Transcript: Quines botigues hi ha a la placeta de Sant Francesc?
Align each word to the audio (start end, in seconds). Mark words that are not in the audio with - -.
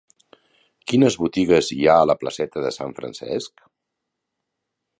Quines 0.91 1.17
botigues 1.23 1.69
hi 1.75 1.85
ha 1.91 1.97
a 2.03 2.07
la 2.11 2.15
placeta 2.23 2.63
de 2.65 2.71
Sant 2.79 2.95
Francesc? 3.01 3.65